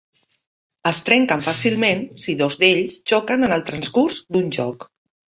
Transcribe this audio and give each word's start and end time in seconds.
Es 0.91 0.99
trenquen 1.09 1.43
fàcilment 1.47 1.99
si 2.23 2.33
dos 2.39 2.57
d'ells 2.63 2.95
xoquen 3.11 3.49
en 3.49 3.53
el 3.59 3.65
transcurs 3.69 4.19
d'un 4.37 4.49
joc. 4.57 4.89